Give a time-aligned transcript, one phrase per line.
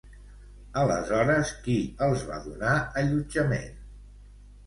[0.83, 3.77] Aleshores, qui els va donar allotjament?